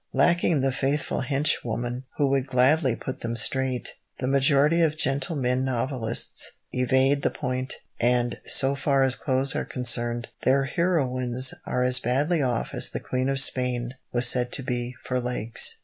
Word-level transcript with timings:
Lacking 0.13 0.61
the 0.61 0.71
faithful 0.71 1.21
hench 1.21 1.63
woman 1.63 2.05
who 2.17 2.25
would 2.29 2.47
gladly 2.47 2.95
put 2.95 3.19
them 3.19 3.35
straight, 3.35 3.93
the 4.17 4.25
majority 4.25 4.81
of 4.81 4.97
gentlemen 4.97 5.63
novelists 5.63 6.53
evade 6.71 7.21
the 7.21 7.29
point, 7.29 7.75
and, 7.99 8.39
so 8.47 8.73
far 8.73 9.03
as 9.03 9.15
clothes 9.15 9.55
are 9.55 9.63
concerned, 9.63 10.29
their 10.41 10.63
heroines 10.63 11.53
are 11.67 11.83
as 11.83 11.99
badly 11.99 12.41
off 12.41 12.73
as 12.73 12.89
the 12.89 12.99
Queen 12.99 13.29
of 13.29 13.39
Spain 13.39 13.93
was 14.11 14.27
said 14.27 14.51
to 14.53 14.63
be 14.63 14.95
for 15.03 15.19
legs. 15.21 15.75